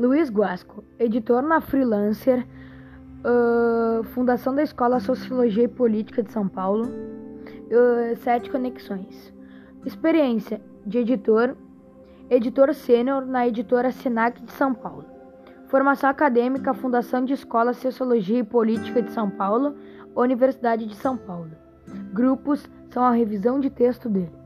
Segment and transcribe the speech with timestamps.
[0.00, 2.46] Luiz Guasco, editor na Freelancer,
[3.22, 9.30] uh, Fundação da Escola Sociologia e Política de São Paulo, uh, Sete Conexões.
[9.84, 11.54] Experiência de editor,
[12.30, 15.04] editor sênior na editora Senac de São Paulo.
[15.66, 19.74] Formação acadêmica, Fundação de Escola Sociologia e Política de São Paulo,
[20.16, 21.50] Universidade de São Paulo.
[22.14, 24.39] Grupos são a revisão de texto dele.